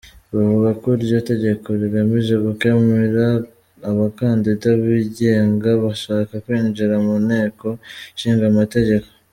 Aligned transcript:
Bavuga 0.35 0.69
ko 0.81 0.87
iryo 0.97 1.17
tegeko 1.31 1.67
rigamije 1.81 2.33
gukumira 2.45 3.25
abakandida 3.89 4.67
bigenga 4.83 5.69
bashaka 5.83 6.33
kwinjira 6.43 6.95
mu 7.05 7.15
Nteko 7.25 7.67
Ishinga 8.15 8.45
Amategeko. 8.53 9.07